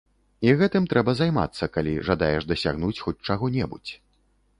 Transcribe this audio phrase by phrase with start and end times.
[0.45, 3.93] І гэтым трэба займацца, калі жадаеш дасягнуць хоць чаго-небудзь.